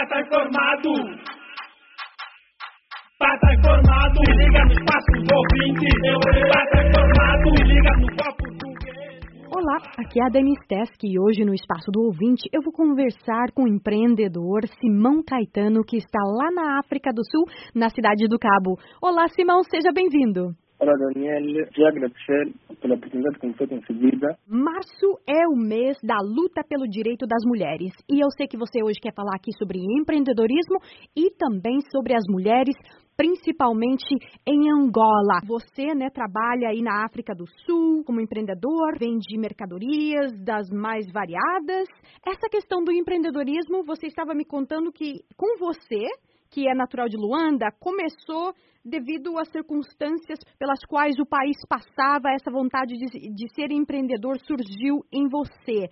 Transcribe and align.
Pata 0.00 0.18
informado. 0.18 0.92
Pata 3.18 3.52
informado. 3.52 4.16
Se 4.24 4.32
liga 4.32 4.64
no 4.64 4.72
espaço 4.72 5.12
do 5.12 5.36
ouvinte. 5.36 5.88
Pata 6.48 6.76
informado. 6.88 7.50
Se 7.54 7.62
liga 7.64 7.92
no 7.98 8.06
copo 8.16 8.50
Olá, 9.54 9.76
aqui 9.98 10.18
é 10.18 10.24
a 10.24 10.30
Denise 10.30 10.66
Tesk 10.66 11.04
e 11.04 11.20
hoje 11.20 11.44
no 11.44 11.52
Espaço 11.52 11.90
do 11.92 12.00
Ouvinte 12.00 12.48
eu 12.50 12.62
vou 12.62 12.72
conversar 12.72 13.52
com 13.54 13.64
o 13.64 13.68
empreendedor 13.68 14.66
Simão 14.80 15.22
Caetano 15.22 15.84
que 15.84 15.98
está 15.98 16.20
lá 16.24 16.50
na 16.50 16.78
África 16.78 17.12
do 17.12 17.22
Sul, 17.22 17.44
na 17.74 17.90
cidade 17.90 18.26
do 18.26 18.38
Cabo. 18.38 18.78
Olá, 19.02 19.28
Simão, 19.28 19.62
seja 19.64 19.92
bem-vindo. 19.92 20.54
Olá, 20.80 20.94
Daniel. 20.96 21.66
Já 21.76 21.88
agradecer 21.88 22.54
pela 22.80 22.94
oportunidade 22.94 23.38
que 23.38 23.46
me 23.46 23.54
foi 23.54 23.66
concedida. 23.66 24.36
Março 24.48 25.20
é 25.28 25.46
o 25.48 25.56
mês 25.56 25.96
da 26.02 26.18
luta 26.22 26.62
pelo 26.68 26.88
direito 26.88 27.26
das 27.26 27.42
mulheres. 27.44 27.92
E 28.10 28.22
eu 28.22 28.28
sei 28.36 28.46
que 28.46 28.56
você 28.56 28.82
hoje 28.82 28.98
quer 29.00 29.14
falar 29.14 29.36
aqui 29.36 29.52
sobre 29.58 29.78
empreendedorismo 29.78 30.78
e 31.16 31.30
também 31.36 31.78
sobre 31.92 32.14
as 32.14 32.24
mulheres, 32.28 32.74
principalmente 33.16 34.08
em 34.46 34.70
Angola. 34.72 35.40
Você, 35.46 35.94
né, 35.94 36.08
trabalha 36.10 36.70
aí 36.70 36.80
na 36.80 37.04
África 37.04 37.34
do 37.34 37.44
Sul 37.66 38.02
como 38.04 38.20
empreendedor, 38.20 38.98
vende 38.98 39.36
mercadorias 39.38 40.32
das 40.42 40.68
mais 40.70 41.06
variadas. 41.12 41.86
Essa 42.26 42.48
questão 42.50 42.82
do 42.82 42.92
empreendedorismo, 42.92 43.84
você 43.84 44.06
estava 44.06 44.34
me 44.34 44.44
contando 44.44 44.90
que 44.90 45.20
com 45.36 45.58
você 45.58 46.06
que 46.50 46.68
é 46.68 46.74
natural 46.74 47.08
de 47.08 47.16
Luanda, 47.16 47.70
começou 47.78 48.52
devido 48.84 49.38
às 49.38 49.48
circunstâncias 49.50 50.38
pelas 50.58 50.80
quais 50.88 51.18
o 51.18 51.26
país 51.26 51.56
passava, 51.68 52.32
essa 52.34 52.50
vontade 52.50 52.94
de, 52.96 53.06
de 53.34 53.54
ser 53.54 53.70
empreendedor 53.70 54.38
surgiu 54.40 55.04
em 55.12 55.28
você. 55.28 55.88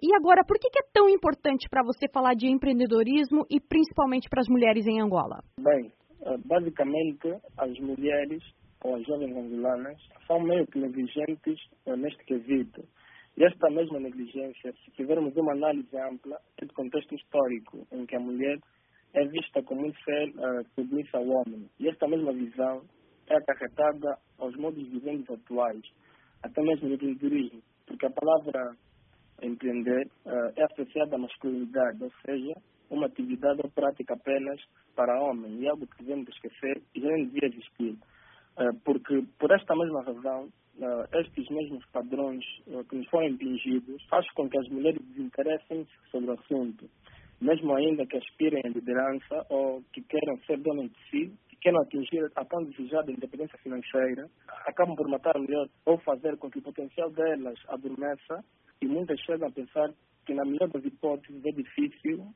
E 0.00 0.14
agora, 0.14 0.44
por 0.46 0.56
que, 0.58 0.70
que 0.70 0.78
é 0.78 0.88
tão 0.92 1.08
importante 1.08 1.68
para 1.68 1.82
você 1.82 2.08
falar 2.08 2.34
de 2.34 2.46
empreendedorismo 2.46 3.44
e 3.50 3.60
principalmente 3.60 4.28
para 4.30 4.40
as 4.40 4.48
mulheres 4.48 4.86
em 4.86 5.00
Angola? 5.00 5.42
Bem, 5.58 5.92
eh, 6.22 6.36
basicamente, 6.44 7.34
as 7.58 7.76
mulheres 7.80 8.40
ou 8.84 8.94
as 8.94 9.04
jovens 9.04 9.36
angolanas 9.36 9.98
são 10.26 10.40
meio 10.40 10.64
que 10.68 10.78
negligentes 10.78 11.58
eh, 11.84 11.96
neste 11.96 12.24
quesito. 12.24 12.84
E 13.36 13.44
esta 13.44 13.68
mesma 13.70 13.98
negligência, 13.98 14.72
se 14.84 14.90
tivermos 14.92 15.36
uma 15.36 15.52
análise 15.52 15.96
ampla, 15.96 16.38
é 16.60 16.64
de 16.64 16.72
contexto 16.72 17.14
histórico, 17.14 17.84
em 17.90 18.06
que 18.06 18.14
a 18.14 18.20
mulher 18.20 18.58
é 19.18 19.26
vista 19.26 19.62
como 19.64 19.92
ser 20.04 20.28
uh, 20.30 20.64
submissa 20.74 21.18
ao 21.18 21.28
homem. 21.28 21.68
E 21.80 21.88
esta 21.88 22.06
mesma 22.06 22.32
visão 22.32 22.82
é 23.26 23.36
acarretada 23.36 24.16
aos 24.38 24.56
modos 24.56 24.82
de 24.84 24.90
vivendo 24.90 25.32
atuais, 25.32 25.82
até 26.42 26.62
mesmo 26.62 26.88
no 26.88 26.94
empreendedorismo, 26.94 27.60
porque 27.86 28.06
a 28.06 28.10
palavra 28.10 28.76
empreender 29.42 30.06
uh, 30.24 30.52
é 30.56 30.64
associada 30.64 31.16
à 31.16 31.18
masculinidade, 31.18 32.02
ou 32.02 32.12
seja, 32.24 32.54
uma 32.90 33.06
atividade 33.06 33.60
ou 33.62 33.70
prática 33.70 34.14
apenas 34.14 34.60
para 34.94 35.20
homem, 35.20 35.60
e 35.60 35.68
algo 35.68 35.86
que 35.86 36.02
devemos 36.02 36.28
esquecer 36.28 36.80
e 36.94 37.00
já 37.00 37.08
não 37.08 37.24
devia 37.24 37.48
existir. 37.48 37.98
Uh, 38.56 38.74
porque, 38.84 39.24
por 39.38 39.50
esta 39.50 39.74
mesma 39.74 40.02
razão, 40.02 40.48
estes 41.12 41.48
mesmos 41.48 41.84
padrões 41.86 42.44
que 42.88 42.96
nos 42.96 43.08
foram 43.08 43.26
impingidos 43.26 44.00
faz 44.04 44.30
com 44.30 44.48
que 44.48 44.56
as 44.58 44.68
mulheres 44.68 45.04
desinteressem-se 45.08 45.90
sobre 46.08 46.30
o 46.30 46.34
assunto 46.34 46.88
mesmo 47.40 47.74
ainda 47.74 48.06
que 48.06 48.16
aspirem 48.16 48.60
à 48.64 48.68
liderança 48.68 49.46
ou 49.48 49.82
que 49.92 50.02
queiram 50.02 50.38
ser 50.46 50.58
donos 50.58 50.90
de 50.90 50.98
si, 51.10 51.32
que 51.48 51.56
queiram 51.56 51.80
atingir 51.80 52.30
a 52.34 52.44
tão 52.44 52.64
desejada 52.64 53.12
independência 53.12 53.58
financeira, 53.58 54.28
acabam 54.66 54.96
por 54.96 55.08
matar 55.08 55.38
melhor 55.38 55.68
ou 55.86 55.98
fazer 55.98 56.36
com 56.38 56.50
que 56.50 56.58
o 56.58 56.62
potencial 56.62 57.10
delas 57.10 57.58
adormeça 57.68 58.44
e 58.82 58.86
muitas 58.86 59.20
chegam 59.20 59.48
a 59.48 59.52
pensar 59.52 59.92
que 60.26 60.34
na 60.34 60.44
melhor 60.44 60.68
das 60.68 60.84
hipóteses 60.84 61.44
é 61.44 61.50
difícil 61.50 62.26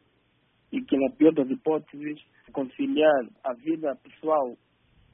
e 0.72 0.80
que 0.82 0.96
na 0.96 1.10
pior 1.10 1.32
das 1.32 1.50
hipóteses 1.50 2.20
conciliar 2.52 3.26
a 3.44 3.52
vida 3.54 3.94
pessoal 3.96 4.56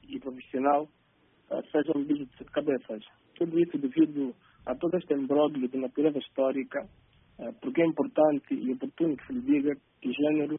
e 0.07 0.19
profissional 0.19 0.83
uh, 1.51 1.65
seja 1.71 1.91
um 1.95 2.03
bicho 2.03 2.25
de 2.25 2.37
sete 2.37 2.51
cabeças. 2.51 3.03
Tudo 3.35 3.59
isso 3.59 3.77
devido 3.77 4.35
a 4.65 4.75
todo 4.75 4.97
este 4.97 5.13
embróglio 5.13 5.67
de 5.67 5.77
natureza 5.77 6.19
histórica 6.19 6.87
porque 7.61 7.81
é 7.81 7.85
importante 7.85 8.53
e 8.53 8.71
oportuno 8.73 9.15
que 9.17 9.27
se 9.27 9.33
lhe 9.33 9.41
diga 9.41 9.75
que 10.01 10.11
gênero 10.11 10.57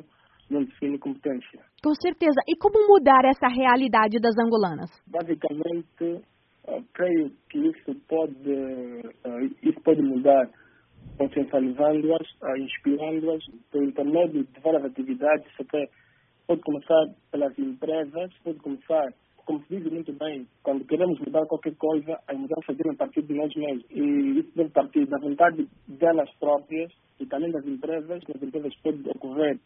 não 0.51 0.65
define 0.65 0.99
competência. 0.99 1.61
Com 1.83 1.95
certeza. 1.95 2.41
E 2.49 2.57
como 2.57 2.89
mudar 2.89 3.25
essa 3.25 3.49
realidade 3.49 4.19
das 4.21 4.37
angolanas? 4.39 4.91
Basicamente, 5.07 6.25
uh, 6.69 6.85
creio 6.93 7.31
que 7.49 7.59
isso 7.59 7.95
pode, 8.09 8.51
uh, 8.51 9.45
isso 9.63 9.81
pode 9.83 10.03
mudar 10.03 10.51
potencializando-as, 11.17 12.27
inspirando-as 12.59 13.43
por 13.71 13.85
intermédio 13.85 14.45
de 14.45 14.61
várias 14.61 14.85
atividades. 14.85 15.47
Até 15.61 15.89
pode 16.47 16.63
começar 16.63 17.07
pelas 17.31 17.59
empresas, 17.59 18.33
pode 18.43 18.59
começar 18.59 19.13
como 19.51 19.65
se 19.65 19.81
diz 19.81 19.93
muito 19.93 20.13
bem, 20.13 20.47
quando 20.63 20.85
queremos 20.85 21.19
mudar 21.19 21.45
qualquer 21.47 21.75
coisa, 21.75 22.17
a 22.29 22.35
mudança 22.35 22.73
deve 22.73 22.95
partir 22.95 23.23
de 23.23 23.35
nós 23.35 23.53
mesmos. 23.57 23.85
E 23.91 24.39
isso 24.39 24.53
deve 24.55 24.71
partir 24.71 25.07
da 25.07 25.19
vontade 25.19 25.67
delas 25.89 26.31
próprias 26.39 26.93
e 27.19 27.27
também 27.27 27.51
das 27.51 27.67
empresas. 27.67 28.23
As 28.33 28.41
empresas 28.41 28.73
podem 28.77 29.11
ocorrer 29.11 29.59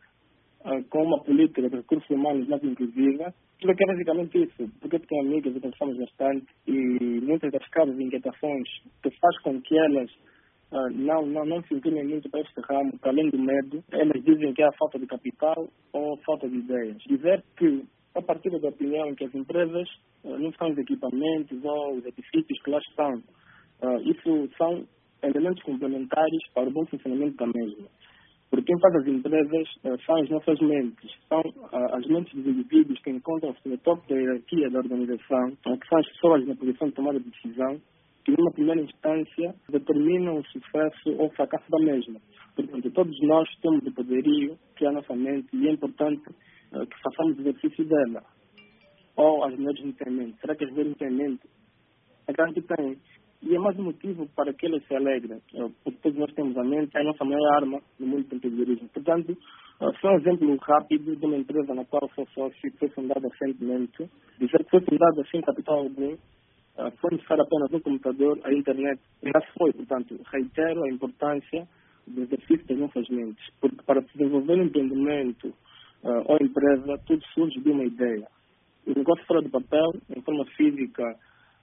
uh, 0.65 0.83
com 0.89 1.03
uma 1.03 1.23
política 1.23 1.69
de 1.69 1.77
recursos 1.77 2.09
humanos 2.09 2.49
mais 2.49 2.65
inclusiva. 2.65 3.35
Tudo 3.61 3.77
que 3.77 3.85
é 3.85 3.87
basicamente 3.93 4.43
isso. 4.45 4.73
Porque 4.81 4.99
tem 5.01 5.21
amigas 5.21 5.55
e 5.55 5.61
conversamos 5.61 5.99
bastante 5.99 6.47
e 6.67 7.21
muitas 7.21 7.53
das 7.53 7.69
causas 7.69 7.99
e 7.99 8.05
inquietações 8.05 8.67
que 9.03 9.11
faz 9.21 9.39
com 9.43 9.61
que 9.61 9.79
elas 9.79 10.11
uh, 10.73 10.89
não, 10.95 11.27
não, 11.27 11.45
não 11.45 11.63
se 11.65 11.75
inclinem 11.75 12.09
muito 12.09 12.31
para 12.31 12.41
este 12.41 12.59
ramo, 12.63 12.99
para 13.01 13.11
além 13.11 13.29
do 13.29 13.39
medo, 13.39 13.85
elas 13.93 14.25
dizem 14.25 14.55
que 14.55 14.63
é 14.63 14.67
a 14.67 14.73
falta 14.79 14.99
de 14.99 15.07
capital 15.07 15.69
ou 15.93 16.17
falta 16.25 16.49
de 16.49 16.57
ideias. 16.57 16.97
Dizer 17.07 17.45
que 17.59 17.85
a 18.15 18.23
partir 18.23 18.51
da 18.51 18.69
opinião 18.69 19.15
que 19.15 19.25
as 19.25 19.35
empresas 19.35 19.89
uh, 20.25 20.39
não 20.39 20.53
são 20.53 20.71
os 20.71 20.79
equipamentos 20.79 21.65
ou 21.65 21.95
os 21.97 22.07
edifícios 22.07 22.63
que 22.63 22.71
lá 22.71 22.79
estão. 22.79 23.15
Uh, 23.83 24.01
isso 24.05 24.49
são 24.57 24.87
elementos 25.23 25.63
complementares 25.63 26.49
para 26.55 26.69
o 26.69 26.73
bom 26.73 26.87
funcionamento 26.87 27.37
da 27.37 27.47
mesma. 27.47 27.89
Porque 28.51 28.67
quem 28.67 28.81
faz 28.81 28.95
as 28.97 29.07
empresas 29.07 29.69
uh, 29.85 30.01
são 30.07 30.17
as 30.17 30.31
nossas 30.31 30.61
mentes, 30.61 31.11
são 31.29 31.43
as 31.73 32.07
mentes 32.07 32.33
dos 32.35 32.47
indivíduos 32.47 33.01
que 33.01 33.11
encontram-se 33.11 33.69
no 33.69 33.79
topo 33.79 34.09
da 34.09 34.15
hierarquia 34.15 34.71
da 34.71 34.79
organização, 34.79 35.57
que 35.57 35.89
são 35.89 35.99
as 35.99 36.09
pessoas 36.09 36.47
na 36.47 36.55
posição 36.55 36.89
de 36.89 36.95
tomada 36.95 37.19
de 37.19 37.31
decisão, 37.31 37.81
que 38.25 38.33
numa 38.37 38.53
primeira 38.53 38.81
instância 38.81 39.55
determinam 39.69 40.39
o 40.39 40.47
sucesso 40.47 41.11
ou 41.19 41.27
o 41.27 41.35
fracasso 41.35 41.71
da 41.71 41.79
mesma. 41.79 42.21
Portanto, 42.57 42.91
todos 42.93 43.21
nós 43.23 43.49
temos 43.61 43.85
o 43.87 43.93
poderio 43.93 44.57
que 44.77 44.87
é 44.87 44.89
a 44.89 44.93
nossa 44.93 45.15
mente 45.15 45.49
e 45.53 45.69
é 45.69 45.73
importante 45.73 46.23
eh, 46.29 46.33
que 46.71 47.03
façamos 47.03 47.39
exercício 47.39 47.85
dela. 47.85 48.25
Ou 49.17 49.45
as 49.45 49.55
mulheres 49.57 49.85
não 49.85 49.93
têm 49.93 50.13
mente. 50.13 50.41
Será 50.41 50.55
que 50.55 50.65
as 50.65 50.71
mulheres 50.71 50.91
não 50.91 50.99
têm 50.99 51.11
mente? 51.11 51.43
A 52.27 52.33
grande 52.33 52.63
tem. 52.63 52.99
E 53.43 53.55
é 53.55 53.59
mais 53.59 53.79
um 53.79 53.85
motivo 53.85 54.27
para 54.35 54.55
que 54.55 54.67
elas 54.67 54.83
se 54.87 54.95
alegrem. 54.95 55.39
Eh, 55.55 55.71
porque 55.85 55.99
todos 56.03 56.19
nós 56.19 56.33
temos 56.33 56.57
a 56.57 56.65
mente, 56.65 56.97
é 56.97 57.01
a 57.01 57.05
nossa 57.05 57.25
maior 57.25 57.57
arma 57.57 57.81
no 57.99 58.07
mundo 58.07 58.27
do 58.27 58.37
empreendedorismo. 58.37 58.89
Portanto, 58.89 59.37
eh, 59.81 59.93
foi 60.01 60.11
um 60.11 60.19
exemplo 60.19 60.57
rápido 60.57 61.15
de 61.15 61.27
uma 61.27 61.37
empresa 61.37 61.75
na 61.75 61.85
qual 61.85 62.11
sou 62.15 62.27
sócio 62.35 62.73
que 62.73 62.79
foi 62.79 62.89
fundada 62.89 63.29
recentemente. 63.29 64.11
Dizer 64.39 64.65
que 64.65 64.71
foi 64.71 64.81
fundada 64.81 65.23
sem 65.31 65.43
capital 65.43 65.81
algum, 65.81 66.17
foi 67.01 67.11
necessário 67.13 67.45
apenas 67.45 67.73
um 67.73 67.81
computador, 67.81 68.41
a 68.43 68.53
internet 68.53 69.01
já 69.23 69.41
foi. 69.57 69.73
Portanto, 69.75 70.19
reitero 70.33 70.83
a 70.83 70.91
importância 70.91 71.69
do 72.07 72.23
exercício 72.23 72.67
das 72.67 72.79
nossas 72.79 73.09
mentes. 73.11 73.45
Porque 73.61 73.83
para 73.85 74.01
desenvolver 74.01 74.55
um 74.55 74.65
empreendimento 74.65 75.55
uh, 76.05 76.23
ou 76.27 76.39
empresa, 76.41 76.99
tudo 77.07 77.25
surge 77.35 77.61
de 77.61 77.71
uma 77.71 77.85
ideia. 77.85 78.27
O 78.87 78.97
negócio 78.97 79.25
fora 79.27 79.43
do 79.43 79.51
papel, 79.51 79.93
em 80.15 80.21
forma 80.23 80.45
física 80.57 81.03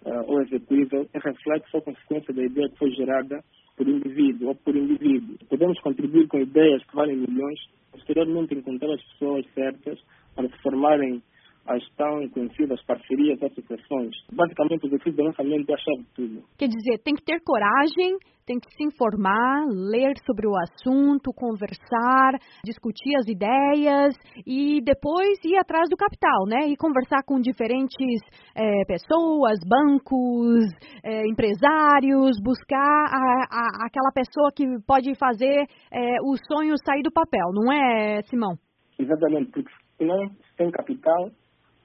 uh, 0.06 0.24
ou 0.32 0.42
executível, 0.42 1.08
é 1.14 1.20
reflexo 1.20 1.78
ou 1.78 1.82
consequência 1.82 2.34
da 2.34 2.44
ideia 2.44 2.70
que 2.70 2.78
foi 2.78 2.92
gerada 2.92 3.44
por 3.78 3.88
indivíduo 3.88 4.50
ou 4.50 4.56
por 4.56 4.76
indivíduo. 4.76 5.38
Podemos 5.50 5.80
contribuir 5.82 6.28
com 6.28 6.40
ideias 6.40 6.84
que 6.86 6.96
valem 6.96 7.18
milhões, 7.18 7.60
posteriormente 7.92 8.56
encontrar 8.56 8.92
as 8.92 9.04
pessoas 9.12 9.46
certas 9.54 10.00
para 10.36 10.48
se 10.50 10.62
formarem 10.62 11.22
as 11.68 11.88
tão 11.96 12.28
conhecidas 12.30 12.84
parcerias 12.86 13.42
associações. 13.42 14.16
Basicamente, 14.32 14.84
o 14.84 14.88
exercício 14.88 15.14
do 15.14 15.24
lançamento 15.24 15.70
é 15.70 15.74
a 15.74 15.78
chave 15.78 16.00
de 16.00 16.14
tudo. 16.16 16.44
Quer 16.58 16.68
dizer, 16.68 16.98
tem 17.04 17.14
que 17.16 17.24
ter 17.24 17.40
coragem, 17.44 18.18
tem 18.52 18.60
que 18.60 18.70
se 18.76 18.84
informar, 18.84 19.66
ler 19.70 20.12
sobre 20.26 20.46
o 20.46 20.52
assunto, 20.58 21.32
conversar, 21.34 22.36
discutir 22.66 23.16
as 23.16 23.26
ideias 23.26 24.14
e 24.46 24.82
depois 24.84 25.40
ir 25.46 25.56
atrás 25.58 25.88
do 25.90 25.96
capital, 25.96 26.46
né? 26.46 26.68
E 26.68 26.76
conversar 26.76 27.24
com 27.26 27.40
diferentes 27.40 28.20
é, 28.54 28.84
pessoas, 28.86 29.58
bancos, 29.66 30.68
é, 31.02 31.22
empresários, 31.28 32.36
buscar 32.44 33.06
a, 33.08 33.48
a, 33.50 33.88
aquela 33.88 34.12
pessoa 34.14 34.52
que 34.54 34.66
pode 34.86 35.16
fazer 35.16 35.66
é, 35.90 36.18
o 36.22 36.36
sonho 36.52 36.76
sair 36.86 37.04
do 37.04 37.12
papel, 37.12 37.48
não 37.54 37.72
é, 37.72 38.22
Simão? 38.24 38.56
Exatamente, 39.00 39.52
porque 39.52 39.72
se 39.98 40.04
não 40.04 40.30
tem 40.58 40.70
capital, 40.72 41.32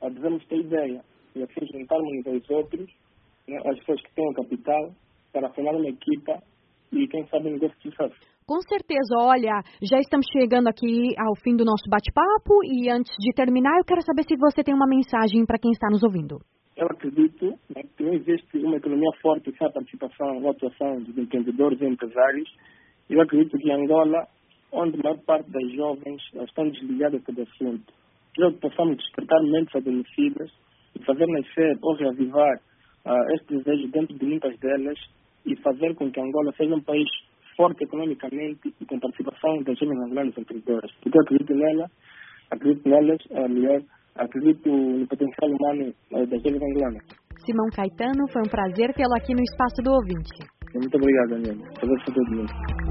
devemos 0.03 0.45
ter 0.47 0.59
ideia 0.59 1.01
e 1.37 1.43
assim 1.45 1.67
juntarmos 1.73 2.27
aos 2.27 2.51
outros, 2.51 2.91
né, 3.47 3.57
as 3.59 3.79
pessoas 3.79 4.03
que 4.03 4.15
têm 4.15 4.29
o 4.29 4.35
capital, 4.35 4.91
para 5.33 5.51
formar 5.51 5.77
uma 5.77 5.89
equipa 5.89 6.43
e 6.93 7.07
quem 7.09 7.27
sabe 7.27 7.49
um 7.49 7.59
de 7.59 7.69
sucesso. 7.83 8.15
Com 8.47 8.61
certeza, 8.63 9.17
olha, 9.19 9.61
já 9.83 9.99
estamos 9.99 10.27
chegando 10.33 10.69
aqui 10.69 11.15
ao 11.19 11.35
fim 11.43 11.57
do 11.57 11.65
nosso 11.65 11.91
bate-papo 11.91 12.61
e 12.65 12.89
antes 12.89 13.13
de 13.19 13.33
terminar, 13.35 13.77
eu 13.79 13.85
quero 13.85 14.03
saber 14.03 14.23
se 14.23 14.37
você 14.37 14.63
tem 14.63 14.73
uma 14.73 14.87
mensagem 14.87 15.45
para 15.45 15.59
quem 15.59 15.73
está 15.73 15.89
nos 15.91 16.05
ouvindo. 16.05 16.39
Eu 16.77 16.87
acredito 16.87 17.47
né, 17.75 17.83
que 17.97 18.05
não 18.05 18.13
existe 18.15 18.59
uma 18.59 18.77
economia 18.77 19.11
forte 19.21 19.51
sem 19.57 19.67
a 19.67 19.71
participação 19.71 20.41
e 20.43 20.47
atuação 20.47 21.03
dos 21.03 21.19
empreendedores 21.19 21.81
e 21.81 21.87
empresários. 21.87 22.49
Eu 23.11 23.21
acredito 23.21 23.59
que 23.59 23.73
Angola, 23.73 24.29
onde 24.71 25.01
a 25.01 25.03
maior 25.03 25.19
parte 25.25 25.51
das 25.51 25.73
jovens 25.73 26.23
estão 26.35 26.69
desligadas 26.69 27.23
do 27.23 27.43
assunto, 27.43 27.93
que 28.35 28.51
possamos 28.61 28.99
despertar 28.99 29.43
mentes 29.43 29.75
adormecidas 29.75 30.53
e 30.95 31.05
fazer 31.05 31.27
nascer 31.27 31.79
ou 31.83 31.97
reavivar 31.97 32.61
uh, 33.07 33.35
este 33.35 33.57
desejo 33.57 33.89
dentro 33.89 34.17
de 34.17 34.25
muitas 34.25 34.57
delas 34.61 34.99
e 35.47 35.57
fazer 35.63 35.95
com 35.95 36.11
que 36.11 36.21
Angola 36.21 36.53
seja 36.57 36.75
um 36.75 36.83
país 36.83 37.09
forte 37.57 37.85
economicamente 37.85 38.75
e 38.81 38.85
com 38.85 39.01
participação 39.01 39.63
das 39.63 39.79
jovens 39.79 39.99
angolanas 40.05 40.37
empreendedoras. 40.37 40.91
Porque 41.03 41.17
eu 41.17 41.23
acredito 41.23 41.55
nela, 41.55 41.91
acredito 42.51 42.89
nelas, 42.89 43.19
uh, 43.31 43.49
melhor, 43.49 43.81
acredito 44.17 44.69
no 44.69 45.07
potencial 45.07 45.51
humano 45.51 45.95
uh, 46.13 46.27
das 46.27 46.43
jovens 46.43 46.63
angolanas. 46.63 47.03
Simão 47.45 47.69
Caetano, 47.75 48.29
foi 48.33 48.43
um 48.43 48.51
prazer 48.51 48.93
tê-lo 48.95 49.15
aqui 49.17 49.33
no 49.35 49.43
Espaço 49.43 49.83
do 49.83 49.93
Ouvinte. 49.93 50.57
Muito 50.75 50.97
obrigado, 50.97 51.29
Daniel. 51.31 51.57
Prazer 51.75 52.05
todo 52.05 52.37
mundo. 52.37 52.86